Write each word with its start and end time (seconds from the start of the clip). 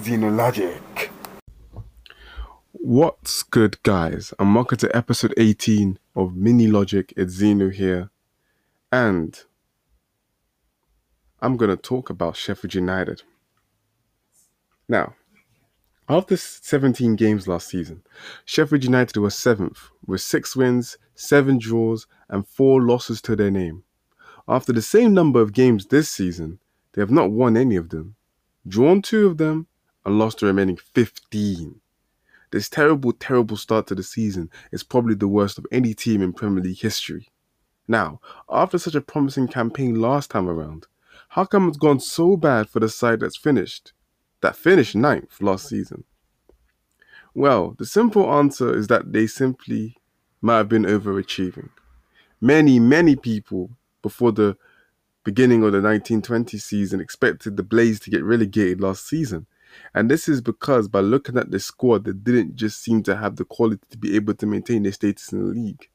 Xenologic. 0.00 1.10
What's 2.72 3.42
good, 3.42 3.82
guys? 3.82 4.32
And 4.38 4.54
welcome 4.54 4.78
to 4.78 4.96
episode 4.96 5.34
18 5.36 5.98
of 6.14 6.36
Mini 6.36 6.68
Logic. 6.68 7.12
It's 7.16 7.32
Zeno 7.32 7.70
here. 7.70 8.10
And 8.92 9.36
I'm 11.40 11.56
going 11.56 11.70
to 11.70 11.76
talk 11.76 12.08
about 12.08 12.36
Sheffield 12.36 12.74
United. 12.74 13.22
Now, 14.88 15.14
after 16.08 16.36
17 16.36 17.16
games 17.16 17.48
last 17.48 17.66
season, 17.66 18.04
Sheffield 18.44 18.84
United 18.84 19.16
was 19.16 19.34
seventh 19.34 19.90
with 20.06 20.20
six 20.20 20.54
wins, 20.54 20.96
seven 21.16 21.58
draws, 21.58 22.06
and 22.28 22.46
four 22.46 22.80
losses 22.80 23.20
to 23.22 23.34
their 23.34 23.50
name. 23.50 23.82
After 24.46 24.72
the 24.72 24.82
same 24.82 25.12
number 25.12 25.40
of 25.40 25.52
games 25.52 25.86
this 25.86 26.08
season, 26.08 26.60
they 26.98 27.02
have 27.02 27.12
not 27.12 27.30
won 27.30 27.56
any 27.56 27.76
of 27.76 27.90
them, 27.90 28.16
drawn 28.66 29.00
two 29.00 29.28
of 29.28 29.38
them, 29.38 29.68
and 30.04 30.18
lost 30.18 30.40
the 30.40 30.46
remaining 30.46 30.76
15. 30.76 31.80
This 32.50 32.68
terrible, 32.68 33.12
terrible 33.12 33.56
start 33.56 33.86
to 33.86 33.94
the 33.94 34.02
season 34.02 34.50
is 34.72 34.82
probably 34.82 35.14
the 35.14 35.28
worst 35.28 35.58
of 35.58 35.66
any 35.70 35.94
team 35.94 36.20
in 36.22 36.32
Premier 36.32 36.60
League 36.60 36.80
history. 36.80 37.28
Now, 37.86 38.20
after 38.50 38.78
such 38.78 38.96
a 38.96 39.00
promising 39.00 39.46
campaign 39.46 40.00
last 40.00 40.32
time 40.32 40.48
around, 40.48 40.88
how 41.28 41.44
come 41.44 41.68
it's 41.68 41.76
gone 41.76 42.00
so 42.00 42.36
bad 42.36 42.68
for 42.68 42.80
the 42.80 42.88
side 42.88 43.20
that's 43.20 43.36
finished? 43.36 43.92
That 44.40 44.56
finished 44.56 44.96
ninth 44.96 45.40
last 45.40 45.68
season? 45.68 46.02
Well, 47.32 47.76
the 47.78 47.86
simple 47.86 48.28
answer 48.28 48.76
is 48.76 48.88
that 48.88 49.12
they 49.12 49.28
simply 49.28 49.98
might 50.40 50.56
have 50.56 50.68
been 50.68 50.82
overachieving. 50.82 51.68
Many, 52.40 52.80
many 52.80 53.14
people 53.14 53.70
before 54.02 54.32
the 54.32 54.56
beginning 55.28 55.58
of 55.62 55.72
the 55.72 55.82
1920 55.82 56.56
season 56.56 57.00
expected 57.02 57.58
the 57.58 57.62
Blades 57.62 58.00
to 58.00 58.08
get 58.08 58.24
relegated 58.24 58.80
last 58.80 59.06
season. 59.06 59.46
And 59.94 60.10
this 60.10 60.26
is 60.26 60.40
because 60.40 60.88
by 60.88 61.00
looking 61.00 61.36
at 61.36 61.50
the 61.50 61.60
squad, 61.60 62.04
they 62.04 62.12
didn't 62.12 62.56
just 62.56 62.82
seem 62.82 63.02
to 63.02 63.14
have 63.14 63.36
the 63.36 63.44
quality 63.44 63.82
to 63.90 63.98
be 63.98 64.16
able 64.16 64.32
to 64.32 64.46
maintain 64.46 64.84
their 64.84 64.92
status 64.92 65.30
in 65.30 65.40
the 65.40 65.52
league. 65.52 65.90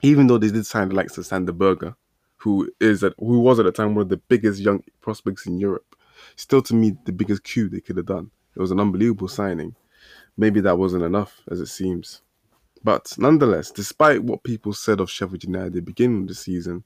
Even 0.00 0.28
though 0.28 0.38
they 0.38 0.48
did 0.48 0.64
sign 0.64 0.88
the 0.88 0.94
likes 0.94 1.18
of 1.18 1.26
Sander 1.26 1.52
Berge, 1.52 1.92
who 2.38 2.70
is 2.80 3.04
at, 3.04 3.12
who 3.18 3.40
was 3.40 3.58
at 3.58 3.66
the 3.66 3.72
time 3.72 3.94
one 3.94 4.04
of 4.04 4.08
the 4.08 4.16
biggest 4.16 4.60
young 4.60 4.82
prospects 5.02 5.44
in 5.44 5.58
Europe, 5.58 5.94
still 6.36 6.62
to 6.62 6.74
me 6.74 6.96
the 7.04 7.12
biggest 7.12 7.44
coup 7.44 7.68
they 7.68 7.80
could 7.80 7.98
have 7.98 8.06
done. 8.06 8.30
It 8.56 8.60
was 8.60 8.70
an 8.70 8.80
unbelievable 8.80 9.28
signing. 9.28 9.74
Maybe 10.38 10.62
that 10.62 10.78
wasn't 10.78 11.04
enough, 11.04 11.42
as 11.50 11.60
it 11.60 11.66
seems. 11.66 12.22
But 12.82 13.12
nonetheless, 13.18 13.70
despite 13.70 14.24
what 14.24 14.42
people 14.42 14.72
said 14.72 15.00
of 15.00 15.10
Sheffield 15.10 15.44
United 15.44 15.66
at 15.66 15.72
the 15.74 15.82
beginning 15.82 16.22
of 16.22 16.28
the 16.28 16.34
season, 16.34 16.84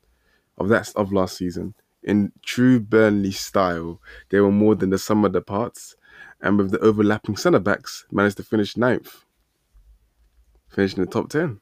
of 0.58 0.68
that 0.68 0.92
of 0.96 1.12
last 1.12 1.36
season, 1.36 1.74
in 2.02 2.32
true 2.42 2.80
Burnley 2.80 3.32
style, 3.32 4.00
they 4.30 4.40
were 4.40 4.50
more 4.50 4.74
than 4.74 4.90
the 4.90 4.98
sum 4.98 5.24
of 5.24 5.32
the 5.32 5.40
parts, 5.40 5.96
and 6.40 6.58
with 6.58 6.70
the 6.70 6.78
overlapping 6.80 7.36
centre 7.36 7.58
backs, 7.58 8.06
managed 8.10 8.36
to 8.36 8.42
finish 8.42 8.76
ninth, 8.76 9.24
finishing 10.68 11.00
in 11.00 11.06
the 11.06 11.10
top 11.10 11.30
ten. 11.30 11.60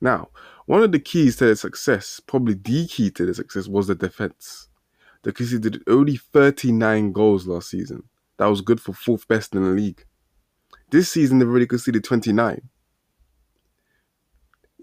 Now, 0.00 0.30
one 0.66 0.82
of 0.82 0.92
the 0.92 0.98
keys 0.98 1.36
to 1.36 1.46
their 1.46 1.54
success, 1.54 2.20
probably 2.20 2.54
the 2.54 2.86
key 2.86 3.10
to 3.10 3.24
their 3.24 3.34
success, 3.34 3.68
was 3.68 3.86
the 3.86 3.94
defense. 3.94 4.68
They 5.22 5.32
conceded 5.32 5.82
only 5.86 6.16
39 6.16 7.12
goals 7.12 7.46
last 7.46 7.70
season. 7.70 8.04
That 8.38 8.46
was 8.46 8.60
good 8.60 8.80
for 8.80 8.92
fourth 8.92 9.28
best 9.28 9.54
in 9.54 9.62
the 9.62 9.70
league. 9.70 10.04
This 10.90 11.08
season, 11.10 11.38
they've 11.38 11.48
already 11.48 11.66
conceded 11.66 12.02
29 12.02 12.68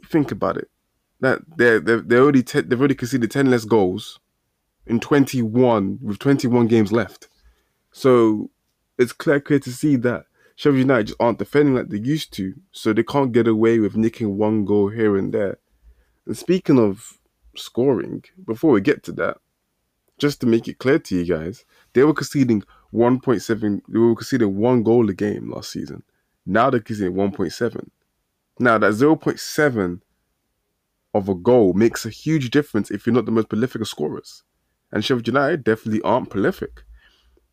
think 0.10 0.32
about 0.32 0.58
it. 0.58 0.70
That 1.22 1.42
they're 1.58 1.80
they're, 1.80 2.02
they're 2.02 2.22
already 2.22 2.44
te- 2.44 2.62
they've 2.62 2.80
already 2.80 2.96
conceded 2.96 3.32
ten 3.32 3.50
less 3.50 3.66
goals 3.66 4.20
in 4.86 5.00
twenty 5.00 5.42
one 5.42 6.00
with 6.02 6.20
twenty 6.20 6.48
one 6.48 6.68
games 6.68 6.92
left. 6.92 7.28
So 7.92 8.50
it's 8.98 9.14
clear 9.14 9.40
clear 9.40 9.60
to 9.60 9.72
see 9.72 9.96
that 9.98 10.26
Sheffield 10.56 10.80
United 10.80 11.08
just 11.08 11.22
aren't 11.22 11.40
defending 11.40 11.76
like 11.76 11.90
they 11.90 12.00
used 12.00 12.34
to, 12.34 12.54
so 12.72 12.94
they 12.94 13.04
can't 13.04 13.32
get 13.32 13.48
away 13.48 13.80
with 13.80 13.96
nicking 13.96 14.38
one 14.38 14.66
goal 14.66 14.90
here 14.90 15.18
and 15.18 15.34
there. 15.34 15.58
And 16.26 16.38
speaking 16.38 16.78
of 16.78 17.18
scoring, 17.56 18.24
before 18.46 18.72
we 18.72 18.82
get 18.82 19.04
to 19.04 19.12
that, 19.14 19.38
just 20.18 20.42
to 20.42 20.48
make 20.48 20.68
it 20.68 20.78
clear 20.78 21.00
to 21.00 21.16
you 21.16 21.26
guys, 21.26 21.66
they 21.94 22.04
were 22.04 22.14
conceding 22.14 22.64
1.7, 22.94 23.82
they 23.88 24.00
were 24.00 24.16
conceding 24.16 24.58
one 24.58 24.84
goal 24.84 25.10
a 25.10 25.14
game 25.14 25.50
last 25.50 25.72
season. 25.72 26.04
Now 26.46 26.70
they're 26.70 26.82
conceding 26.82 27.14
1.7. 27.14 27.90
Now, 28.60 28.78
that 28.78 28.92
0.7 28.92 30.02
of 31.14 31.30
a 31.30 31.36
goal 31.36 31.74
makes 31.74 32.06
a 32.06 32.10
huge 32.10 32.50
difference 32.50 32.92
if 32.92 33.06
you're 33.06 33.16
not 33.16 33.26
the 33.26 33.32
most 33.32 33.50
prolific 33.50 33.82
of 33.82 33.88
scorers. 33.88 34.44
And 34.92 35.04
Sheffield 35.04 35.28
United 35.28 35.64
definitely 35.64 36.02
aren't 36.02 36.30
prolific. 36.30 36.84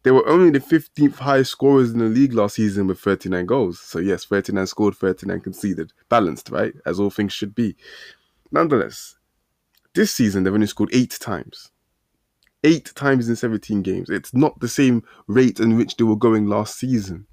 They 0.03 0.11
were 0.13 0.29
only 0.29 0.51
the 0.51 0.61
15th 0.61 1.17
highest 1.17 1.51
scorers 1.51 1.91
in 1.91 1.99
the 1.99 2.05
league 2.05 2.33
last 2.33 2.55
season 2.55 2.87
with 2.87 3.01
39 3.01 3.45
goals. 3.47 3.81
So, 3.81 3.99
yes, 3.99 4.25
39 4.25 4.67
scored, 4.69 4.95
39 4.95 5.41
conceded. 5.41 5.93
Balanced, 6.09 6.51
right? 6.51 6.75
As 6.87 7.01
all 7.01 7.11
things 7.11 7.33
should 7.33 7.55
be. 7.55 7.75
Nonetheless, 8.53 9.17
this 9.95 10.15
season 10.15 10.45
they've 10.45 10.55
only 10.55 10.69
scored 10.69 10.91
eight 10.93 11.19
times. 11.21 11.73
Eight 12.63 12.93
times 12.95 13.29
in 13.29 13.37
17 13.37 13.83
games. 13.83 14.09
It's 14.09 14.33
not 14.33 14.61
the 14.61 14.69
same 14.69 15.03
rate 15.27 15.59
in 15.59 15.77
which 15.77 15.97
they 15.97 16.05
were 16.05 16.17
going 16.17 16.47
last 16.47 16.79
season. 16.79 17.27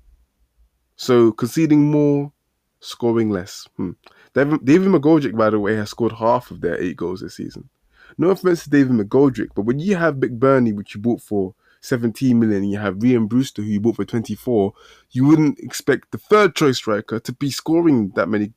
So, 0.96 1.32
conceding 1.32 1.92
more 1.92 2.32
scoring 2.80 3.30
less. 3.30 3.68
Hmm. 3.78 3.92
David, 4.34 4.66
David 4.66 4.90
McGoldrick, 4.90 5.38
by 5.38 5.50
the 5.50 5.60
way, 5.60 5.76
has 5.76 5.90
scored 5.90 6.14
half 6.14 6.52
of 6.52 6.62
their 6.62 6.82
eight 6.82 6.98
goals 6.98 7.22
this 7.22 7.36
season. 7.36 7.70
No 8.18 8.30
offense 8.30 8.64
to 8.64 8.70
David 8.70 8.94
McGoldrick, 8.94 9.50
but 9.56 9.64
when 9.64 9.80
you 9.80 9.96
have 9.96 10.16
McBurnie, 10.16 10.76
which 10.76 10.96
you 10.96 11.02
bought 11.02 11.22
for 11.22 11.56
17 11.82 12.40
million, 12.40 12.64
and 12.64 12.72
you 12.72 12.78
have 12.78 12.96
Rhian 12.96 13.28
Brewster, 13.28 13.62
who 13.62 13.70
you 13.70 13.80
bought 13.80 13.96
for 13.96 14.06
24, 14.06 14.74
you 15.12 15.26
wouldn't 15.26 15.60
expect 15.60 16.12
the 16.12 16.18
third 16.18 16.56
choice 16.56 16.78
striker 16.78 17.20
to 17.20 17.34
be 17.34 17.52
scoring 17.52 18.10
that 18.16 18.30
many, 18.30 18.54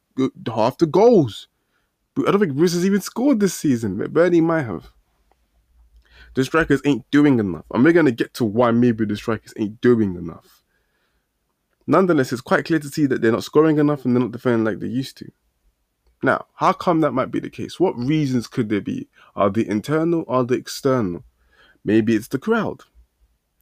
half 0.46 0.78
the 0.78 0.86
goals. 0.86 1.48
I 2.18 2.30
don't 2.30 2.40
think 2.40 2.54
Brewster's 2.54 2.86
even 2.86 3.00
scored 3.00 3.40
this 3.40 3.54
season. 3.54 3.98
McBurnie 3.98 4.42
might 4.42 4.62
have. 4.62 4.90
The 6.34 6.44
strikers 6.44 6.82
ain't 6.84 7.10
doing 7.10 7.38
enough. 7.38 7.64
And 7.72 7.82
we're 7.82 7.92
going 7.92 8.06
to 8.06 8.12
get 8.12 8.34
to 8.34 8.44
why 8.44 8.70
maybe 8.70 9.04
the 9.04 9.16
strikers 9.16 9.54
ain't 9.58 9.80
doing 9.80 10.16
enough. 10.16 10.62
Nonetheless, 11.86 12.32
it's 12.32 12.42
quite 12.42 12.64
clear 12.64 12.78
to 12.78 12.88
see 12.88 13.06
that 13.06 13.22
they're 13.22 13.32
not 13.32 13.44
scoring 13.44 13.78
enough 13.78 14.04
and 14.04 14.14
they're 14.14 14.22
not 14.22 14.32
defending 14.32 14.64
like 14.64 14.80
they 14.80 14.86
used 14.86 15.16
to. 15.18 15.30
Now, 16.22 16.46
how 16.54 16.72
come 16.72 17.00
that 17.00 17.12
might 17.12 17.30
be 17.30 17.40
the 17.40 17.50
case? 17.50 17.78
What 17.78 17.96
reasons 17.98 18.46
could 18.46 18.68
there 18.68 18.80
be? 18.80 19.08
Are 19.34 19.50
they 19.50 19.66
internal 19.66 20.24
or 20.26 20.36
are 20.36 20.44
they 20.44 20.56
external? 20.56 21.24
Maybe 21.84 22.16
it's 22.16 22.28
the 22.28 22.38
crowd. 22.38 22.82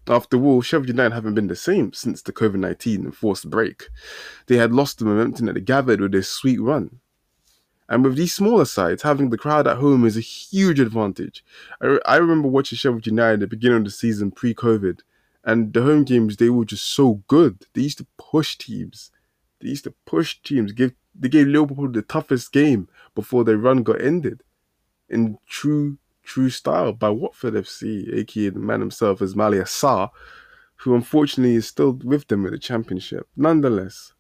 After 0.07 0.43
all, 0.43 0.61
Sheffield 0.61 0.89
United 0.89 1.15
haven't 1.15 1.35
been 1.35 1.47
the 1.47 1.57
same 1.57 1.93
since 1.93 2.21
the 2.23 2.33
COVID 2.33 2.57
19 2.57 3.07
enforced 3.07 3.49
break. 3.49 3.89
They 4.47 4.57
had 4.57 4.73
lost 4.73 4.99
the 4.99 5.07
momentum 5.07 5.47
that 5.47 5.55
they 5.55 5.61
gathered 5.61 6.01
with 6.01 6.13
their 6.13 6.23
sweet 6.23 6.61
run. 6.61 7.01
And 7.89 8.05
with 8.05 8.17
these 8.17 8.35
smaller 8.35 8.65
sides, 8.65 9.03
having 9.03 9.31
the 9.31 9.39
crowd 9.39 9.67
at 9.67 9.79
home 9.79 10.05
is 10.05 10.17
a 10.17 10.21
huge 10.21 10.81
advantage. 10.81 11.45
I, 11.81 11.87
re- 11.87 12.01
I 12.07 12.17
remember 12.17 12.49
watching 12.49 12.77
Sheffield 12.77 13.07
United 13.07 13.35
at 13.35 13.41
the 13.41 13.47
beginning 13.47 13.79
of 13.79 13.85
the 13.85 13.91
season 13.91 14.31
pre 14.31 14.55
COVID, 14.55 15.01
and 15.45 15.73
the 15.73 15.83
home 15.83 16.05
games, 16.05 16.37
they 16.37 16.49
were 16.49 16.65
just 16.65 16.89
so 16.89 17.23
good. 17.29 17.67
They 17.75 17.83
used 17.83 17.99
to 17.99 18.07
push 18.17 18.57
teams. 18.57 19.11
They 19.61 19.69
used 19.69 19.85
to 19.85 19.95
push 20.07 20.39
teams. 20.43 20.73
Give 20.73 20.93
they 21.19 21.29
gave 21.29 21.47
Liverpool 21.47 21.89
the 21.91 22.03
toughest 22.03 22.53
game 22.53 22.89
before 23.15 23.45
their 23.45 23.57
run 23.57 23.83
got 23.83 24.01
ended. 24.01 24.43
In 25.09 25.39
true, 25.47 25.99
true 26.23 26.51
style 26.51 26.93
by 26.93 27.11
Watford 27.11 27.55
FC, 27.55 28.13
aka 28.15 28.49
the 28.49 28.59
man 28.59 28.81
himself, 28.81 29.21
Ismaila 29.21 29.63
Sarr, 29.63 30.11
who 30.77 30.95
unfortunately 30.95 31.55
is 31.55 31.67
still 31.67 31.93
with 31.93 32.27
them 32.29 32.45
in 32.47 32.53
the 32.53 32.59
championship. 32.59 33.29
Nonetheless, 33.37 34.13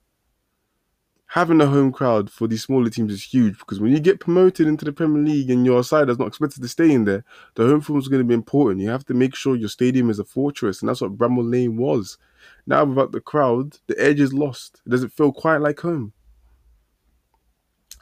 having 1.29 1.61
a 1.61 1.67
home 1.67 1.91
crowd 1.91 2.31
for 2.31 2.47
these 2.47 2.63
smaller 2.63 2.89
teams 2.89 3.13
is 3.13 3.25
huge 3.25 3.59
because 3.59 3.81
when 3.81 3.93
you 3.93 3.99
get 3.99 4.21
promoted 4.21 4.69
into 4.69 4.85
the 4.85 4.93
Premier 4.93 5.23
League 5.23 5.51
and 5.51 5.67
your 5.67 5.83
side 5.83 6.09
is 6.09 6.19
not 6.19 6.29
expected 6.29 6.63
to 6.63 6.69
stay 6.69 6.93
in 6.93 7.05
there, 7.05 7.25
the 7.57 7.65
home 7.65 7.81
form 7.81 7.99
is 7.99 8.09
going 8.09 8.23
to 8.23 8.29
be 8.29 8.35
important. 8.35 8.81
You 8.81 8.91
have 8.91 9.05
to 9.07 9.15
make 9.15 9.35
sure 9.35 9.57
your 9.57 9.69
stadium 9.69 10.11
is 10.11 10.21
a 10.21 10.25
fortress, 10.25 10.81
and 10.81 10.89
that's 10.89 11.01
what 11.01 11.19
Bramall 11.19 11.51
Lane 11.51 11.77
was. 11.77 12.19
Now, 12.67 12.85
without 12.85 13.13
the 13.13 13.21
crowd, 13.21 13.79
the 13.89 14.01
edge 14.01 14.21
is 14.21 14.33
lost. 14.33 14.81
It 14.87 14.91
doesn't 14.91 15.13
feel 15.13 15.33
quite 15.33 15.61
like 15.61 15.81
home. 15.81 16.13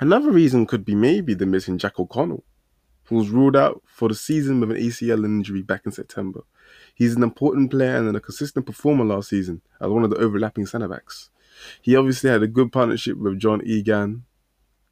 Another 0.03 0.33
reason 0.33 0.67
could 0.67 0.85
be 0.85 0.97
maybe 0.97 1.33
the 1.33 1.47
missing 1.47 1.79
Jack 1.79 2.01
O'Connell, 2.01 2.43
who 3.05 3.15
was 3.15 3.31
ruled 3.31 3.55
out 3.55 3.85
for 3.87 4.09
the 4.09 4.17
season 4.17 4.59
with 4.59 4.73
an 4.73 4.77
ACL 4.77 5.25
injury 5.25 5.63
back 5.63 5.83
in 5.87 5.93
September. 5.93 6.41
He's 6.93 7.15
an 7.15 7.23
important 7.23 7.71
player 7.71 7.99
and 7.99 8.17
a 8.17 8.19
consistent 8.19 8.67
performer 8.67 9.05
last 9.05 9.29
season 9.29 9.63
as 9.81 9.89
one 9.89 10.03
of 10.03 10.11
the 10.11 10.17
overlapping 10.17 10.67
centre 10.67 10.89
backs. 10.89 11.31
He 11.81 11.95
obviously 11.95 12.31
had 12.31 12.43
a 12.43 12.49
good 12.49 12.73
partnership 12.73 13.17
with 13.17 13.39
John 13.39 13.63
Egan 13.65 14.25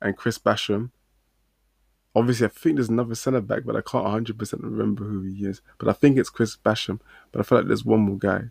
and 0.00 0.16
Chris 0.16 0.38
Basham. 0.38 0.92
Obviously, 2.14 2.46
I 2.46 2.50
think 2.50 2.76
there's 2.76 2.88
another 2.88 3.16
centre 3.16 3.40
back, 3.40 3.64
but 3.66 3.74
I 3.74 3.80
can't 3.80 4.06
100% 4.06 4.62
remember 4.62 5.02
who 5.02 5.22
he 5.22 5.44
is. 5.44 5.60
But 5.78 5.88
I 5.88 5.92
think 5.92 6.18
it's 6.18 6.30
Chris 6.30 6.56
Basham. 6.56 7.00
But 7.32 7.40
I 7.40 7.42
feel 7.42 7.58
like 7.58 7.66
there's 7.66 7.84
one 7.84 8.02
more 8.02 8.16
guy. 8.16 8.42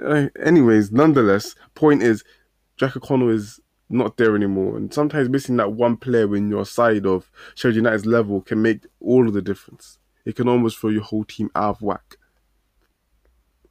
Uh, 0.00 0.28
anyways, 0.40 0.92
nonetheless, 0.92 1.56
point 1.74 2.04
is, 2.04 2.22
Jack 2.76 2.96
O'Connell 2.96 3.30
is 3.30 3.58
not 3.88 4.16
there 4.16 4.34
anymore. 4.34 4.76
And 4.76 4.92
sometimes 4.92 5.28
missing 5.28 5.56
that 5.56 5.72
one 5.72 5.96
player 5.96 6.34
in 6.36 6.48
your 6.48 6.64
side 6.64 7.06
of 7.06 7.30
Sheffield 7.54 7.76
United's 7.76 8.06
level 8.06 8.40
can 8.40 8.62
make 8.62 8.86
all 9.00 9.28
of 9.28 9.34
the 9.34 9.42
difference. 9.42 9.98
it 10.24 10.36
can 10.36 10.48
almost 10.48 10.78
throw 10.78 10.88
your 10.88 11.02
whole 11.02 11.24
team 11.24 11.50
out 11.54 11.76
of 11.76 11.82
whack. 11.82 12.16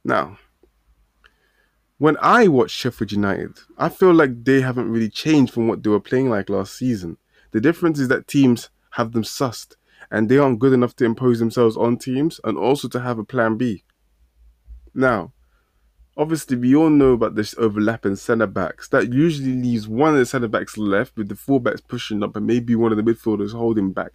Now, 0.04 0.38
when 1.98 2.16
I 2.20 2.48
watch 2.48 2.70
Sheffield 2.70 3.12
United, 3.12 3.58
I 3.76 3.88
feel 3.88 4.12
like 4.12 4.44
they 4.44 4.60
haven't 4.60 4.90
really 4.90 5.08
changed 5.08 5.52
from 5.52 5.66
what 5.66 5.82
they 5.82 5.90
were 5.90 6.00
playing 6.00 6.30
like 6.30 6.48
last 6.48 6.76
season. 6.76 7.16
The 7.50 7.60
difference 7.60 7.98
is 7.98 8.08
that 8.08 8.28
teams 8.28 8.70
have 8.90 9.12
them 9.12 9.22
sussed 9.24 9.74
and 10.10 10.28
they 10.28 10.38
aren't 10.38 10.58
good 10.58 10.72
enough 10.72 10.94
to 10.96 11.04
impose 11.04 11.38
themselves 11.38 11.76
on 11.76 11.96
teams 11.96 12.40
and 12.44 12.56
also 12.58 12.88
to 12.88 13.00
have 13.00 13.18
a 13.18 13.24
plan 13.24 13.56
B. 13.56 13.84
Now, 14.94 15.32
obviously, 16.16 16.56
we 16.56 16.74
all 16.74 16.90
know 16.90 17.12
about 17.12 17.34
this 17.34 17.54
overlapping 17.58 18.16
centre 18.16 18.46
backs. 18.46 18.88
That 18.88 19.12
usually 19.12 19.54
leaves 19.54 19.88
one 19.88 20.12
of 20.14 20.18
the 20.18 20.26
centre 20.26 20.48
backs 20.48 20.76
left 20.76 21.16
with 21.16 21.28
the 21.28 21.36
full 21.36 21.60
backs 21.60 21.80
pushing 21.80 22.22
up 22.22 22.36
and 22.36 22.46
maybe 22.46 22.74
one 22.74 22.92
of 22.92 22.96
the 22.96 23.02
midfielders 23.02 23.52
holding 23.52 23.92
back. 23.92 24.12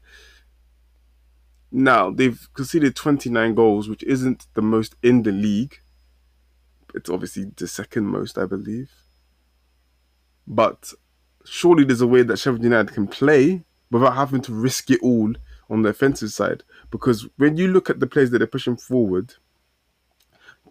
Now, 1.72 2.10
they've 2.10 2.48
conceded 2.54 2.96
29 2.96 3.54
goals, 3.54 3.88
which 3.88 4.04
isn't 4.04 4.48
the 4.56 4.62
most 4.62 4.96
in 5.04 5.24
the 5.24 5.32
league. 5.32 5.78
It's 6.96 7.10
obviously 7.10 7.46
the 7.56 7.68
second 7.68 8.06
most, 8.08 8.38
I 8.38 8.46
believe. 8.46 8.92
But 10.48 10.94
surely 11.46 11.84
there's 11.84 12.02
a 12.02 12.08
way 12.08 12.24
that 12.24 12.38
Sheffield 12.38 12.64
United 12.64 12.94
can 12.94 13.08
play 13.08 13.64
without 13.92 14.16
having 14.16 14.42
to 14.42 14.54
risk 14.54 14.90
it 14.90 15.00
all 15.04 15.34
on 15.70 15.84
the 15.84 15.90
offensive 15.90 16.32
side. 16.32 16.64
Because 16.90 17.28
when 17.38 17.58
you 17.58 17.68
look 17.68 17.90
at 17.90 18.00
the 18.00 18.08
players 18.08 18.32
that 18.32 18.40
they're 18.40 18.48
pushing 18.48 18.78
forward, 18.78 19.36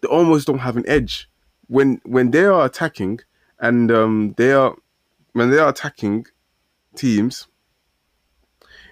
they 0.01 0.07
almost 0.07 0.47
don't 0.47 0.59
have 0.59 0.77
an 0.77 0.87
edge. 0.87 1.29
When 1.67 2.01
when 2.03 2.31
they 2.31 2.45
are 2.45 2.65
attacking 2.65 3.19
and 3.59 3.91
um, 3.91 4.33
they 4.37 4.51
are 4.53 4.75
when 5.33 5.51
they 5.51 5.57
are 5.57 5.69
attacking 5.69 6.25
teams, 6.95 7.47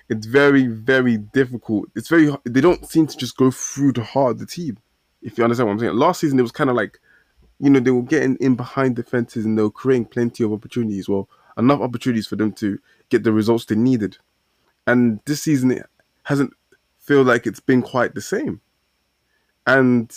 it's 0.09 0.25
very 0.25 0.67
very 0.67 1.17
difficult. 1.17 1.89
It's 1.95 2.09
very 2.09 2.35
they 2.45 2.61
don't 2.61 2.87
seem 2.87 3.07
to 3.07 3.17
just 3.17 3.37
go 3.37 3.51
through 3.51 3.93
the 3.93 4.03
heart 4.03 4.31
of 4.33 4.39
the 4.39 4.45
team. 4.45 4.77
If 5.21 5.37
you 5.37 5.43
understand 5.43 5.67
what 5.67 5.73
I'm 5.73 5.79
saying. 5.79 5.95
Last 5.95 6.21
season 6.21 6.39
it 6.39 6.43
was 6.43 6.51
kind 6.51 6.69
of 6.69 6.75
like, 6.75 6.99
you 7.59 7.69
know, 7.69 7.79
they 7.79 7.91
were 7.91 8.03
getting 8.03 8.37
in 8.37 8.55
behind 8.55 8.95
defenses 8.95 9.45
and 9.45 9.57
they 9.57 9.63
were 9.63 9.71
creating 9.71 10.05
plenty 10.05 10.43
of 10.43 10.53
opportunities. 10.53 11.09
Well, 11.09 11.27
enough 11.57 11.81
opportunities 11.81 12.27
for 12.27 12.35
them 12.35 12.51
to 12.53 12.79
get 13.09 13.23
the 13.23 13.31
results 13.31 13.65
they 13.65 13.75
needed. 13.75 14.17
And 14.85 15.19
this 15.25 15.41
season 15.41 15.71
it 15.71 15.85
hasn't 16.23 16.53
feel 16.99 17.23
like 17.23 17.47
it's 17.47 17.59
been 17.59 17.81
quite 17.81 18.13
the 18.13 18.21
same. 18.21 18.61
And 19.65 20.11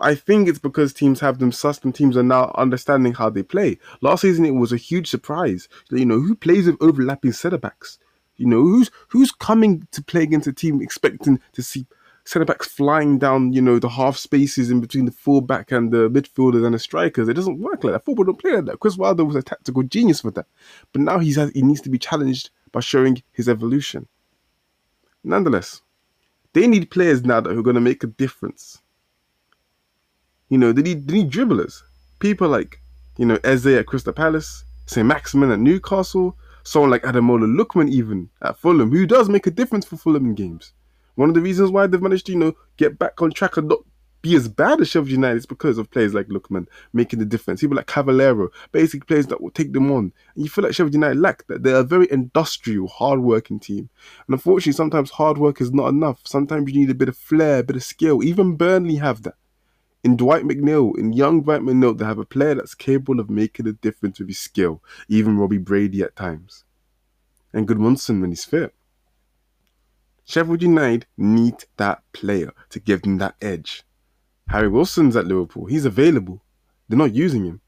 I 0.00 0.14
think 0.14 0.48
it's 0.48 0.58
because 0.58 0.92
teams 0.92 1.20
have 1.20 1.38
them 1.38 1.50
sussed 1.50 1.84
and 1.84 1.94
teams 1.94 2.16
are 2.16 2.22
now 2.22 2.52
understanding 2.56 3.14
how 3.14 3.30
they 3.30 3.42
play. 3.42 3.78
Last 4.00 4.22
season 4.22 4.44
it 4.44 4.54
was 4.54 4.72
a 4.72 4.76
huge 4.76 5.08
surprise. 5.08 5.68
You 5.90 6.04
know, 6.04 6.20
who 6.20 6.34
plays 6.34 6.66
with 6.66 6.76
overlapping 6.80 7.32
centre 7.32 7.58
backs? 7.58 7.98
You 8.36 8.46
know, 8.46 8.60
who's 8.60 8.90
who's 9.08 9.32
coming 9.32 9.86
to 9.92 10.02
play 10.02 10.22
against 10.22 10.46
a 10.46 10.52
team 10.52 10.82
expecting 10.82 11.40
to 11.52 11.62
see 11.62 11.86
centre 12.24 12.44
backs 12.44 12.66
flying 12.66 13.18
down, 13.18 13.52
you 13.52 13.62
know, 13.62 13.78
the 13.78 13.88
half 13.88 14.16
spaces 14.16 14.70
in 14.70 14.80
between 14.80 15.06
the 15.06 15.12
fullback 15.12 15.72
and 15.72 15.92
the 15.92 16.10
midfielders 16.10 16.64
and 16.64 16.74
the 16.74 16.78
strikers. 16.78 17.28
It 17.28 17.34
doesn't 17.34 17.60
work 17.60 17.84
like 17.84 17.94
that. 17.94 18.04
Football 18.04 18.24
don't 18.24 18.40
play 18.40 18.52
like 18.52 18.66
that. 18.66 18.80
Chris 18.80 18.98
Wilder 18.98 19.24
was 19.24 19.36
a 19.36 19.42
tactical 19.42 19.84
genius 19.84 20.20
for 20.20 20.32
that. 20.32 20.46
But 20.92 21.02
now 21.02 21.18
he's 21.18 21.36
has, 21.36 21.50
he 21.52 21.62
needs 21.62 21.80
to 21.82 21.90
be 21.90 21.98
challenged 21.98 22.50
by 22.72 22.80
showing 22.80 23.22
his 23.32 23.48
evolution. 23.48 24.08
Nonetheless, 25.24 25.82
they 26.52 26.66
need 26.66 26.90
players 26.90 27.24
now 27.24 27.40
that 27.40 27.56
are 27.56 27.62
going 27.62 27.74
to 27.74 27.80
make 27.80 28.02
a 28.02 28.08
difference. 28.08 28.82
You 30.48 30.58
know, 30.58 30.72
they 30.72 30.82
need, 30.82 31.08
they 31.08 31.14
need 31.14 31.30
dribblers. 31.30 31.82
People 32.18 32.48
like, 32.48 32.80
you 33.16 33.26
know, 33.26 33.38
Eze 33.44 33.66
at 33.66 33.86
Crystal 33.86 34.12
Palace, 34.12 34.64
St. 34.86 35.06
Maximin 35.06 35.50
at 35.50 35.58
Newcastle, 35.58 36.36
someone 36.62 36.90
like 36.90 37.02
Ademola 37.02 37.46
Lookman 37.46 37.90
even 37.90 38.28
at 38.42 38.58
Fulham, 38.58 38.90
who 38.90 39.06
does 39.06 39.28
make 39.28 39.46
a 39.46 39.50
difference 39.50 39.84
for 39.84 39.96
Fulham 39.96 40.26
in 40.26 40.34
games. 40.34 40.72
One 41.16 41.28
of 41.28 41.34
the 41.34 41.40
reasons 41.40 41.70
why 41.70 41.86
they've 41.86 42.02
managed 42.02 42.26
to, 42.26 42.32
you 42.32 42.38
know, 42.38 42.52
get 42.76 42.98
back 42.98 43.22
on 43.22 43.32
track 43.32 43.56
and 43.56 43.68
not 43.68 43.80
be 44.22 44.34
as 44.34 44.48
bad 44.48 44.80
as 44.80 44.88
Sheffield 44.88 45.10
United 45.10 45.36
is 45.36 45.46
because 45.46 45.78
of 45.78 45.90
players 45.90 46.12
like 46.12 46.28
Lookman 46.28 46.66
making 46.92 47.20
the 47.20 47.24
difference. 47.24 47.60
People 47.60 47.76
like 47.76 47.86
Cavaleiro, 47.86 48.50
basic 48.72 49.06
players 49.06 49.26
that 49.28 49.40
will 49.40 49.50
take 49.50 49.72
them 49.72 49.90
on. 49.90 50.12
And 50.34 50.44
you 50.44 50.48
feel 50.48 50.64
like 50.64 50.74
Sheffield 50.74 50.94
United 50.94 51.18
lack 51.18 51.46
that. 51.46 51.62
They're 51.62 51.76
a 51.76 51.84
very 51.84 52.10
industrial, 52.10 52.88
hard-working 52.88 53.60
team. 53.60 53.88
And 54.26 54.34
unfortunately, 54.34 54.72
sometimes 54.72 55.10
hard 55.10 55.38
work 55.38 55.60
is 55.60 55.72
not 55.72 55.88
enough. 55.88 56.20
Sometimes 56.24 56.70
you 56.72 56.80
need 56.80 56.90
a 56.90 56.94
bit 56.94 57.08
of 57.08 57.16
flair, 57.16 57.60
a 57.60 57.62
bit 57.62 57.76
of 57.76 57.84
skill. 57.84 58.22
Even 58.22 58.56
Burnley 58.56 58.96
have 58.96 59.22
that. 59.22 59.34
In 60.06 60.16
Dwight 60.16 60.44
McNeil, 60.44 60.96
in 60.96 61.12
young 61.14 61.42
Dwight 61.42 61.62
McNeil, 61.62 61.98
they 61.98 62.04
have 62.04 62.20
a 62.20 62.24
player 62.24 62.54
that's 62.54 62.76
capable 62.76 63.18
of 63.18 63.28
making 63.28 63.66
a 63.66 63.72
difference 63.72 64.20
with 64.20 64.28
his 64.28 64.38
skill. 64.38 64.80
Even 65.08 65.36
Robbie 65.36 65.58
Brady 65.58 66.00
at 66.00 66.14
times. 66.14 66.62
And 67.52 67.66
Gudmundsson 67.66 68.20
when 68.20 68.30
he's 68.30 68.44
fit. 68.44 68.72
Sheffield 70.24 70.62
United 70.62 71.06
need 71.16 71.64
that 71.76 72.04
player 72.12 72.52
to 72.70 72.78
give 72.78 73.02
them 73.02 73.18
that 73.18 73.34
edge. 73.42 73.82
Harry 74.46 74.68
Wilson's 74.68 75.16
at 75.16 75.26
Liverpool. 75.26 75.66
He's 75.66 75.84
available. 75.84 76.40
They're 76.88 76.96
not 76.96 77.12
using 77.12 77.44
him. 77.44 77.60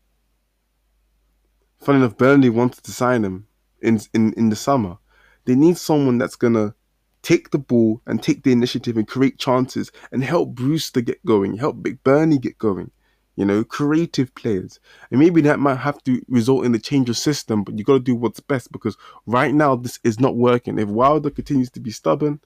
Funny 1.80 1.98
enough, 1.98 2.16
Burnley 2.16 2.50
wanted 2.50 2.84
to 2.84 2.92
sign 2.92 3.24
him 3.24 3.48
in 3.82 4.00
in, 4.14 4.32
in 4.34 4.48
the 4.48 4.54
summer. 4.54 4.98
They 5.44 5.56
need 5.56 5.76
someone 5.76 6.18
that's 6.18 6.36
gonna 6.36 6.76
take 7.22 7.50
the 7.50 7.58
ball 7.58 8.00
and 8.06 8.22
take 8.22 8.42
the 8.42 8.52
initiative 8.52 8.96
and 8.96 9.06
create 9.06 9.38
chances 9.38 9.90
and 10.12 10.24
help 10.24 10.50
Brewster 10.54 11.00
get 11.00 11.24
going, 11.24 11.56
help 11.56 11.76
McBurnie 11.76 12.40
get 12.40 12.58
going. 12.58 12.90
You 13.36 13.44
know, 13.44 13.62
creative 13.62 14.34
players. 14.34 14.80
And 15.12 15.20
maybe 15.20 15.40
that 15.42 15.60
might 15.60 15.76
have 15.76 16.02
to 16.04 16.20
result 16.26 16.64
in 16.64 16.74
a 16.74 16.78
change 16.80 17.08
of 17.08 17.16
system, 17.16 17.62
but 17.62 17.78
you 17.78 17.84
got 17.84 17.92
to 17.92 18.00
do 18.00 18.16
what's 18.16 18.40
best 18.40 18.72
because 18.72 18.96
right 19.26 19.54
now 19.54 19.76
this 19.76 20.00
is 20.02 20.18
not 20.18 20.34
working. 20.34 20.76
If 20.76 20.88
Wilder 20.88 21.30
continues 21.30 21.70
to 21.70 21.80
be 21.80 21.92
stubborn 21.92 22.40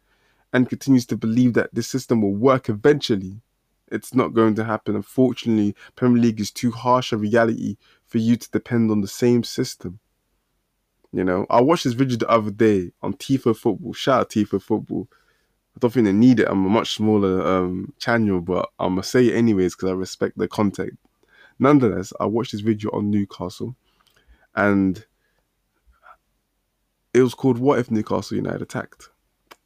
and 0.52 0.68
continues 0.68 1.06
to 1.06 1.16
believe 1.16 1.54
that 1.54 1.74
this 1.74 1.88
system 1.88 2.20
will 2.20 2.34
work 2.34 2.68
eventually, 2.68 3.40
it's 3.90 4.14
not 4.14 4.34
going 4.34 4.54
to 4.56 4.64
happen. 4.64 4.94
Unfortunately, 4.94 5.74
Premier 5.96 6.22
League 6.22 6.40
is 6.40 6.50
too 6.50 6.70
harsh 6.70 7.12
a 7.12 7.16
reality 7.16 7.76
for 8.06 8.18
you 8.18 8.36
to 8.36 8.50
depend 8.50 8.90
on 8.90 9.00
the 9.00 9.08
same 9.08 9.44
system. 9.44 9.98
You 11.12 11.24
know, 11.24 11.46
I 11.50 11.60
watched 11.60 11.84
this 11.84 11.92
video 11.92 12.16
the 12.16 12.28
other 12.28 12.50
day 12.50 12.90
on 13.02 13.14
Tifo 13.14 13.54
Football. 13.54 13.92
Shout 13.92 14.20
out 14.20 14.30
Tifo 14.30 14.60
Football. 14.60 15.08
I 15.76 15.78
don't 15.78 15.92
think 15.92 16.06
they 16.06 16.12
need 16.12 16.40
it. 16.40 16.48
I'm 16.48 16.64
a 16.64 16.70
much 16.70 16.94
smaller 16.94 17.46
um, 17.46 17.92
channel, 17.98 18.40
but 18.40 18.70
I'm 18.78 18.94
gonna 18.94 19.02
say 19.02 19.28
it 19.28 19.34
anyways 19.34 19.74
because 19.74 19.90
I 19.90 19.92
respect 19.92 20.38
the 20.38 20.48
content. 20.48 20.98
Nonetheless, 21.58 22.12
I 22.18 22.26
watched 22.26 22.52
this 22.52 22.62
video 22.62 22.90
on 22.92 23.10
Newcastle, 23.10 23.76
and 24.54 25.04
it 27.12 27.22
was 27.22 27.34
called 27.34 27.58
"What 27.58 27.78
if 27.78 27.90
Newcastle 27.90 28.36
United 28.36 28.62
attacked?" 28.62 29.10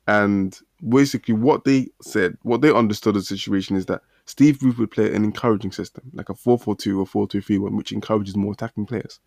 And 0.09 0.59
basically, 0.89 1.35
what 1.35 1.65
they 1.65 1.89
said, 2.03 2.37
what 2.43 2.61
they 2.61 2.73
understood 2.73 3.15
the 3.15 3.23
situation 3.23 3.77
is 3.77 3.87
that 3.87 4.03
Steve 4.25 4.59
Bruce 4.59 4.79
would 4.79 4.91
play 4.91 5.13
an 5.15 5.25
encouraging 5.25 5.73
system, 5.73 6.11
like 6.13 6.29
a 6.29 6.35
4 6.35 6.59
4 6.59 6.77
2 6.77 7.01
or 7.01 7.07
4 7.07 7.29
2 7.29 7.41
3 7.41 7.59
1, 7.59 7.77
which 7.77 7.93
encourages 7.93 8.37
more 8.37 8.53
attacking 8.53 8.87
players. 8.87 9.21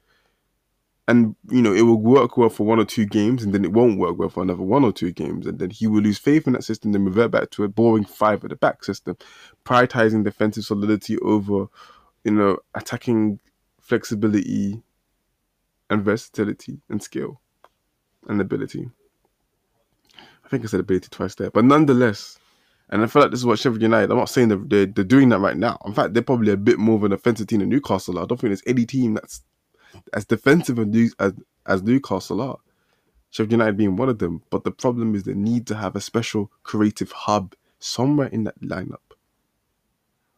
And, 1.09 1.35
you 1.49 1.63
know, 1.63 1.73
it 1.73 1.81
will 1.81 1.99
work 1.99 2.37
well 2.37 2.49
for 2.49 2.67
one 2.67 2.77
or 2.79 2.85
two 2.85 3.07
games, 3.07 3.43
and 3.43 3.51
then 3.51 3.65
it 3.65 3.73
won't 3.73 3.97
work 3.97 4.19
well 4.19 4.29
for 4.29 4.43
another 4.43 4.61
one 4.61 4.83
or 4.83 4.91
two 4.91 5.11
games. 5.11 5.47
And 5.47 5.57
then 5.57 5.71
he 5.71 5.87
will 5.87 6.03
lose 6.03 6.19
faith 6.19 6.45
in 6.45 6.53
that 6.53 6.63
system, 6.63 6.91
then 6.91 7.03
revert 7.03 7.31
back 7.31 7.49
to 7.51 7.63
a 7.63 7.67
boring 7.67 8.05
five 8.05 8.43
at 8.43 8.51
the 8.51 8.55
back 8.55 8.83
system, 8.83 9.17
prioritizing 9.65 10.23
defensive 10.23 10.65
solidity 10.65 11.17
over, 11.17 11.65
you 12.23 12.31
know, 12.31 12.59
attacking 12.75 13.39
flexibility 13.81 14.83
and 15.89 16.05
versatility 16.05 16.79
and 16.89 17.01
skill 17.01 17.41
and 18.27 18.39
ability. 18.39 18.91
I 20.15 20.47
think 20.47 20.63
I 20.63 20.67
said 20.67 20.79
ability 20.79 21.07
twice 21.09 21.33
there, 21.33 21.49
but 21.49 21.65
nonetheless, 21.65 22.37
and 22.91 23.01
I 23.01 23.07
feel 23.07 23.23
like 23.23 23.31
this 23.31 23.39
is 23.39 23.47
what 23.47 23.57
Sheffield 23.57 23.81
United. 23.81 24.11
I'm 24.11 24.17
not 24.17 24.29
saying 24.29 24.49
that 24.49 24.69
they're, 24.69 24.85
they're 24.85 25.03
doing 25.03 25.29
that 25.29 25.39
right 25.39 25.57
now. 25.57 25.79
In 25.87 25.93
fact, 25.93 26.13
they're 26.13 26.21
probably 26.21 26.51
a 26.51 26.57
bit 26.57 26.77
more 26.77 26.97
of 26.97 27.03
an 27.03 27.13
offensive 27.13 27.47
team 27.47 27.61
than 27.61 27.69
Newcastle. 27.69 28.19
I 28.19 28.25
don't 28.25 28.39
think 28.39 28.49
there's 28.49 28.63
any 28.67 28.85
team 28.85 29.15
that's 29.15 29.41
as 30.13 30.25
defensive 30.25 30.79
as, 31.19 31.33
as 31.65 31.83
Newcastle 31.83 32.41
are. 32.41 32.57
Sheffield 33.31 33.51
United 33.51 33.77
being 33.77 33.95
one 33.95 34.09
of 34.09 34.19
them. 34.19 34.41
But 34.49 34.63
the 34.63 34.71
problem 34.71 35.13
is 35.15 35.23
they 35.23 35.33
need 35.33 35.67
to 35.67 35.75
have 35.75 35.95
a 35.95 36.01
special 36.01 36.51
creative 36.63 37.11
hub 37.11 37.55
somewhere 37.79 38.27
in 38.27 38.43
that 38.45 38.59
lineup. 38.61 38.97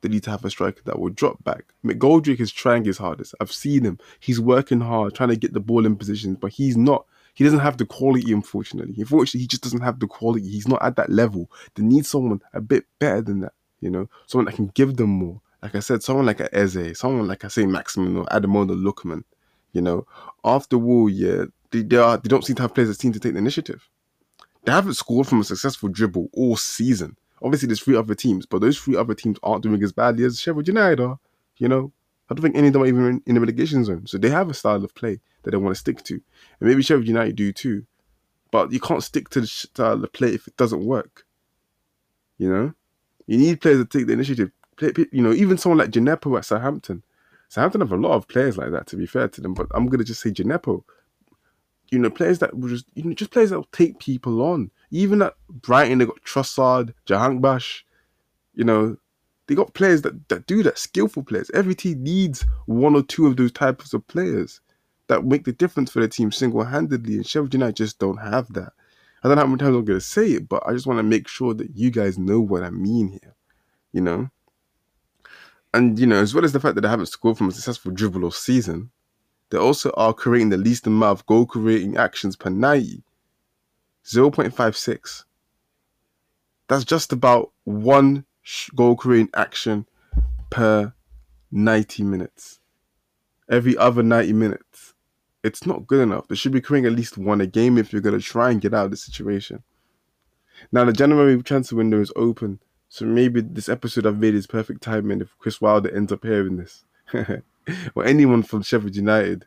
They 0.02 0.10
need 0.10 0.24
to 0.24 0.32
have 0.32 0.44
a 0.44 0.50
striker 0.50 0.82
that 0.86 1.00
will 1.00 1.10
drop 1.10 1.44
back. 1.44 1.74
McGoldrick 1.86 2.40
is 2.40 2.52
trying 2.52 2.86
his 2.86 2.98
hardest. 2.98 3.36
I've 3.40 3.52
seen 3.52 3.84
him. 3.84 4.00
He's 4.20 4.40
working 4.40 4.82
hard, 4.82 5.14
trying 5.14 5.30
to 5.30 5.36
get 5.36 5.54
the 5.54 5.60
ball 5.60 5.86
in 5.86 5.96
positions, 5.96 6.38
but 6.42 6.52
he's 6.52 6.76
not 6.76 7.06
he 7.34 7.44
doesn't 7.44 7.60
have 7.60 7.78
the 7.78 7.86
quality, 7.86 8.34
unfortunately. 8.34 8.96
Unfortunately, 8.98 9.42
he 9.42 9.48
just 9.48 9.64
doesn't 9.64 9.82
have 9.82 10.00
the 10.00 10.08
quality. 10.08 10.50
He's 10.50 10.68
not 10.68 10.84
at 10.84 10.96
that 10.98 11.10
level. 11.10 11.50
They 11.76 11.84
need 11.84 12.06
someone 12.06 12.42
a 12.54 12.62
bit 12.62 12.86
better 13.00 13.22
than 13.22 13.42
that, 13.42 13.54
you 13.80 13.90
know, 13.90 14.10
someone 14.28 14.46
that 14.46 14.56
can 14.56 14.68
give 14.74 14.98
them 14.98 15.10
more. 15.10 15.42
Like 15.62 15.76
I 15.76 15.80
said, 15.80 16.04
someone 16.04 16.26
like 16.26 16.40
a 16.40 16.54
Eze, 16.56 16.98
someone 16.98 17.28
like 17.28 17.46
I 17.46 17.48
say 17.48 17.66
Maximin 17.66 18.18
or 18.18 18.26
Ademola 18.26 18.76
Lookman, 18.76 19.24
you 19.74 19.82
know. 19.82 20.06
After 20.44 20.78
all, 20.78 21.10
yeah, 21.10 21.46
they, 21.72 21.84
they, 21.84 21.98
are, 21.98 22.18
they 22.18 22.30
don't 22.30 22.46
seem 22.46 22.56
to 22.58 22.62
have 22.64 22.74
players 22.74 22.90
that 22.90 23.00
seem 23.00 23.14
to 23.14 23.20
take 23.20 23.34
the 23.34 23.40
initiative. 23.40 23.90
They 24.64 24.72
haven't 24.72 24.94
scored 24.94 25.28
from 25.28 25.42
a 25.42 25.44
successful 25.44 25.90
dribble 25.90 26.30
all 26.34 26.56
season. 26.56 27.18
Obviously, 27.42 27.68
there's 27.68 27.82
three 27.82 27.96
other 27.96 28.14
teams, 28.14 28.46
but 28.46 28.62
those 28.62 28.78
three 28.78 28.96
other 28.96 29.16
teams 29.16 29.40
aren't 29.42 29.64
doing 29.64 29.82
as 29.84 29.92
badly 29.92 30.24
as 30.26 30.40
Sheffield 30.40 30.68
United 30.68 31.00
are, 31.00 31.20
you 31.58 31.68
know. 31.68 31.92
I 32.30 32.34
don't 32.34 32.44
think 32.44 32.56
any 32.56 32.68
of 32.68 32.74
them 32.74 32.84
are 32.84 32.88
even 32.88 33.06
in, 33.06 33.24
in 33.26 33.36
the 33.36 33.42
relegation 33.42 33.84
zone. 33.84 34.08
So 34.08 34.18
they 34.18 34.30
have 34.30 34.50
a 34.50 34.54
style 34.54 34.84
of 34.84 34.96
play 34.96 35.20
that 35.44 35.52
they 35.52 35.58
want 35.58 35.76
to 35.76 35.80
stick 35.80 36.02
to. 36.04 36.14
And 36.14 36.70
maybe 36.70 36.82
Sheffield 36.82 37.08
United 37.08 37.36
do 37.36 37.52
too. 37.52 37.86
But 38.52 38.72
you 38.72 38.80
can't 38.80 39.04
stick 39.04 39.30
to 39.30 39.42
the 39.42 39.48
style 39.48 40.02
of 40.02 40.14
play 40.14 40.36
if 40.36 40.48
it 40.48 40.56
doesn't 40.56 40.86
work. 40.86 41.26
You 42.38 42.50
know, 42.50 42.74
you 43.28 43.38
need 43.38 43.62
players 43.62 43.80
to 43.80 43.86
take 43.86 44.08
the 44.08 44.14
initiative. 44.14 44.52
You 45.12 45.22
know, 45.22 45.34
even 45.34 45.58
someone 45.58 45.80
like 45.80 45.92
Djenepo 45.92 46.38
at 46.38 46.46
Southampton. 46.46 47.04
Southampton 47.52 47.82
have 47.82 47.92
a 47.92 47.98
lot 47.98 48.14
of 48.14 48.30
players 48.30 48.58
like 48.58 48.72
that. 48.72 48.88
To 48.88 48.96
be 48.96 49.06
fair 49.06 49.28
to 49.28 49.42
them, 49.42 49.54
but 49.54 49.68
I'm 49.72 49.88
gonna 49.88 50.06
just 50.06 50.22
say 50.22 50.30
Djenepo. 50.30 50.86
You 51.92 52.00
know, 52.00 52.10
players 52.10 52.40
that 52.40 52.58
will 52.58 52.70
just 52.70 52.86
you 52.94 53.04
know 53.04 53.14
just 53.14 53.32
players 53.32 53.50
that 53.50 53.58
will 53.58 53.68
take 53.74 54.00
people 54.00 54.42
on. 54.42 54.72
Even 54.90 55.22
at 55.22 55.36
Brighton, 55.50 55.98
they 55.98 56.06
got 56.06 56.24
Trossard, 56.24 56.94
Jahanbakhsh. 57.08 57.82
You 58.54 58.64
know, 58.64 58.96
they 59.48 59.56
got 59.56 59.74
players 59.74 60.02
that, 60.04 60.30
that 60.30 60.46
do 60.46 60.64
that, 60.64 60.78
skillful 60.78 61.24
players. 61.24 61.52
Every 61.54 61.76
team 61.76 62.02
needs 62.04 62.46
one 62.68 62.96
or 62.96 63.04
two 63.04 63.28
of 63.28 63.36
those 63.36 63.52
types 63.52 63.94
of 63.94 64.08
players 64.08 64.62
that 65.08 65.26
make 65.26 65.44
the 65.44 65.52
difference 65.52 65.92
for 65.92 66.00
the 66.00 66.08
team 66.08 66.32
single 66.32 66.64
handedly. 66.64 67.16
And 67.16 67.28
Sheffield 67.28 67.54
United 67.54 67.76
just 67.76 68.00
don't 68.00 68.22
have 68.22 68.54
that. 68.54 68.72
I 69.24 69.28
don't 69.28 69.36
know 69.36 69.42
how 69.42 69.48
many 69.48 69.58
times 69.58 69.76
I'm 69.76 69.84
going 69.84 70.00
to 70.00 70.06
say 70.06 70.28
it, 70.32 70.48
but 70.48 70.64
I 70.66 70.72
just 70.72 70.88
want 70.88 71.00
to 71.00 71.04
make 71.04 71.28
sure 71.28 71.54
that 71.54 71.76
you 71.76 71.92
guys 71.92 72.18
know 72.18 72.40
what 72.40 72.64
I 72.64 72.70
mean 72.70 73.10
here. 73.10 73.36
You 73.92 74.00
know? 74.00 74.30
And, 75.74 75.98
you 75.98 76.06
know, 76.06 76.22
as 76.22 76.34
well 76.34 76.44
as 76.44 76.52
the 76.52 76.60
fact 76.60 76.76
that 76.76 76.82
they 76.82 76.90
haven't 76.90 77.06
scored 77.08 77.38
from 77.38 77.50
a 77.50 77.52
successful 77.52 77.92
dribble 77.92 78.24
all 78.26 78.32
season, 78.32 78.92
they 79.50 79.58
also 79.58 79.92
are 79.92 80.14
creating 80.14 80.50
the 80.50 80.58
least 80.58 80.88
amount 80.88 81.20
of 81.20 81.26
goal 81.26 81.46
creating 81.46 81.98
actions 81.98 82.36
per 82.36 82.50
90 82.50 83.04
0.56. 84.06 85.24
That's 86.68 86.86
just 86.86 87.14
about 87.14 87.52
one 87.66 88.26
goal 88.76 88.96
creating 88.96 89.30
action 89.36 89.86
per 90.50 90.94
90 91.52 92.04
minutes. 92.04 92.60
Every 93.50 93.78
other 93.78 94.04
90 94.04 94.34
minutes. 94.34 94.94
It's 95.44 95.66
not 95.66 95.88
good 95.88 96.02
enough. 96.02 96.28
They 96.28 96.36
should 96.36 96.52
be 96.52 96.62
creating 96.62 96.92
at 96.92 96.98
least 96.98 97.18
one 97.18 97.42
a 97.42 97.48
game 97.48 97.78
if 97.78 97.92
you're 97.92 98.02
going 98.02 98.20
to 98.20 98.26
try 98.26 98.52
and 98.52 98.62
get 98.62 98.74
out 98.74 98.86
of 98.86 98.92
the 98.92 98.98
situation. 98.98 99.64
Now, 100.72 100.86
the 100.86 100.94
January 100.94 101.42
transfer 101.42 101.76
window 101.76 102.00
is 102.00 102.14
open, 102.16 102.60
so 102.94 103.06
maybe 103.06 103.40
this 103.40 103.70
episode 103.70 104.06
I've 104.06 104.20
made 104.20 104.36
is 104.36 104.46
perfect 104.46 104.84
timing 104.84 105.22
if 105.22 105.34
Chris 105.40 105.62
Wilder 105.62 105.90
ends 105.96 106.12
up 106.12 106.26
hearing 106.26 106.58
this. 106.58 106.84
or 107.96 108.04
anyone 108.04 108.44
from 108.44 108.64
Sheffield 108.64 108.98
United 108.98 109.46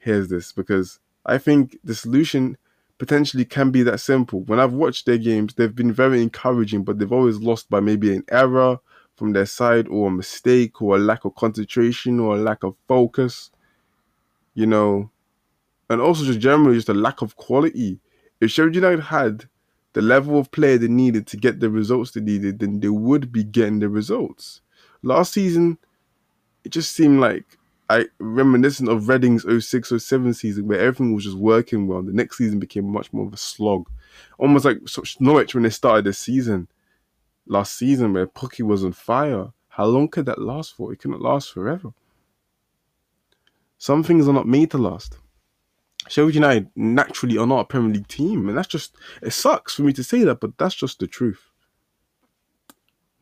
hears 0.00 0.30
this, 0.30 0.52
because 0.52 0.98
I 1.26 1.36
think 1.36 1.78
the 1.84 1.94
solution 1.94 2.56
potentially 2.96 3.44
can 3.44 3.72
be 3.72 3.82
that 3.82 4.00
simple. 4.00 4.40
When 4.44 4.58
I've 4.58 4.72
watched 4.72 5.04
their 5.04 5.18
games, 5.18 5.52
they've 5.52 5.74
been 5.74 5.92
very 5.92 6.22
encouraging, 6.22 6.82
but 6.82 6.98
they've 6.98 7.12
always 7.12 7.36
lost 7.40 7.68
by 7.68 7.80
maybe 7.80 8.16
an 8.16 8.24
error 8.30 8.78
from 9.16 9.34
their 9.34 9.44
side 9.44 9.86
or 9.88 10.08
a 10.08 10.10
mistake 10.10 10.80
or 10.80 10.96
a 10.96 10.98
lack 10.98 11.26
of 11.26 11.34
concentration 11.34 12.18
or 12.18 12.36
a 12.36 12.40
lack 12.40 12.64
of 12.64 12.74
focus, 12.88 13.50
you 14.54 14.64
know, 14.64 15.10
and 15.90 16.00
also 16.00 16.24
just 16.24 16.40
generally 16.40 16.76
just 16.76 16.88
a 16.88 16.94
lack 16.94 17.20
of 17.20 17.36
quality. 17.36 18.00
If 18.40 18.50
Sheffield 18.50 18.76
United 18.76 19.00
had 19.00 19.44
the 19.96 20.02
level 20.02 20.38
of 20.38 20.50
player 20.50 20.76
they 20.76 20.88
needed 20.88 21.26
to 21.26 21.38
get 21.38 21.58
the 21.58 21.70
results 21.70 22.10
they 22.10 22.20
needed, 22.20 22.58
then 22.58 22.80
they 22.80 22.90
would 22.90 23.32
be 23.32 23.42
getting 23.42 23.78
the 23.78 23.88
results. 23.88 24.60
Last 25.02 25.32
season, 25.32 25.78
it 26.64 26.68
just 26.68 26.92
seemed 26.92 27.18
like 27.18 27.56
I 27.88 28.04
reminiscent 28.18 28.90
of 28.90 29.08
Reading's 29.08 29.46
06 29.48 29.94
07 29.96 30.34
season 30.34 30.68
where 30.68 30.80
everything 30.80 31.14
was 31.14 31.24
just 31.24 31.38
working 31.38 31.86
well. 31.86 32.02
The 32.02 32.12
next 32.12 32.36
season 32.36 32.58
became 32.58 32.92
much 32.92 33.10
more 33.14 33.26
of 33.26 33.32
a 33.32 33.38
slog. 33.38 33.88
Almost 34.36 34.66
like 34.66 34.80
Norwich 35.18 35.54
when 35.54 35.62
they 35.62 35.70
started 35.70 36.04
the 36.04 36.12
season 36.12 36.68
last 37.46 37.74
season 37.74 38.12
where 38.12 38.26
Pukki 38.26 38.66
was 38.66 38.84
on 38.84 38.92
fire. 38.92 39.46
How 39.68 39.86
long 39.86 40.08
could 40.08 40.26
that 40.26 40.42
last 40.42 40.76
for? 40.76 40.92
It 40.92 41.00
cannot 41.00 41.22
last 41.22 41.54
forever. 41.54 41.94
Some 43.78 44.02
things 44.02 44.28
are 44.28 44.34
not 44.34 44.46
made 44.46 44.72
to 44.72 44.78
last. 44.78 45.16
Sheffield 46.08 46.34
United 46.34 46.70
naturally 46.76 47.38
are 47.38 47.46
not 47.46 47.60
a 47.60 47.64
Premier 47.64 47.94
League 47.94 48.08
team, 48.08 48.48
and 48.48 48.56
that's 48.56 48.68
just 48.68 48.96
it 49.22 49.32
sucks 49.32 49.74
for 49.74 49.82
me 49.82 49.92
to 49.92 50.04
say 50.04 50.22
that, 50.24 50.40
but 50.40 50.56
that's 50.58 50.74
just 50.74 51.00
the 51.00 51.06
truth. 51.06 51.50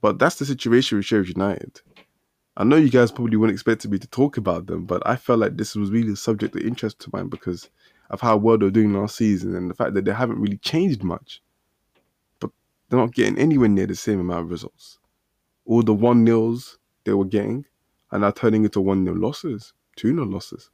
But 0.01 0.19
that's 0.19 0.37
the 0.37 0.45
situation 0.45 0.99
with 0.99 1.07
Sheffield 1.07 1.29
United. 1.29 1.81
I 2.57 2.63
know 2.63 2.77
you 2.77 2.91
guys 2.91 3.11
probably 3.11 3.37
wouldn't 3.37 3.55
expect 3.55 3.87
me 3.89 3.99
to 3.99 4.07
talk 4.07 4.37
about 4.37 4.67
them, 4.67 4.85
but 4.85 5.03
I 5.07 5.17
felt 5.17 5.41
like 5.41 5.57
this 5.57 5.75
was 5.75 5.91
really 5.91 6.13
a 6.13 6.17
subject 6.17 6.55
of 6.55 6.63
interest 6.63 7.01
to 7.01 7.11
mine 7.13 7.29
because 7.29 7.69
of 8.11 8.21
how 8.21 8.37
well 8.37 8.59
they're 8.59 8.71
doing 8.71 8.93
last 8.93 9.17
season 9.17 9.57
and 9.57 9.69
the 9.69 9.75
fact 9.75 9.95
that 9.95 10.05
they 10.05 10.13
haven't 10.13 10.41
really 10.41 10.59
changed 10.59 11.03
much. 11.03 11.43
But 12.39 12.51
they're 12.89 13.01
not 13.01 13.15
getting 13.15 13.39
anywhere 13.39 13.69
near 13.69 13.87
the 13.87 13.97
same 13.97 14.21
amount 14.21 14.45
of 14.45 14.51
results. 14.51 14.99
All 15.65 15.83
the 15.83 15.95
1 15.95 16.23
nils 16.23 16.79
they 17.05 17.15
were 17.15 17.25
getting 17.25 17.65
are 18.13 18.19
now 18.21 18.31
turning 18.31 18.63
into 18.65 18.81
1 18.81 19.03
nil 19.03 19.17
losses, 19.17 19.73
2 19.97 20.13
nil 20.13 20.27
losses. 20.27 20.71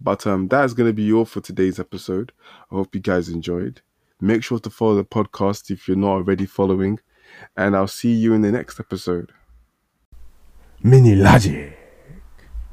But 0.00 0.26
um, 0.26 0.48
that 0.48 0.64
is 0.64 0.74
going 0.74 0.88
to 0.88 0.92
be 0.92 1.12
all 1.12 1.24
for 1.24 1.40
today's 1.40 1.80
episode. 1.80 2.32
I 2.70 2.76
hope 2.76 2.94
you 2.94 3.00
guys 3.00 3.28
enjoyed. 3.28 3.80
Make 4.20 4.42
sure 4.44 4.58
to 4.58 4.70
follow 4.70 4.96
the 4.96 5.04
podcast 5.04 5.70
if 5.70 5.86
you're 5.86 5.96
not 5.96 6.10
already 6.10 6.46
following, 6.46 6.98
and 7.56 7.76
I'll 7.76 7.86
see 7.88 8.12
you 8.12 8.32
in 8.34 8.42
the 8.42 8.52
next 8.52 8.80
episode. 8.80 9.32
Mini 10.82 11.14
Laje. 11.14 11.77